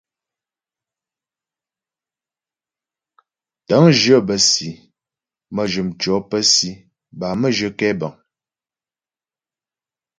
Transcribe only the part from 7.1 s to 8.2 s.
bâ mə́jyə kɛbəŋ.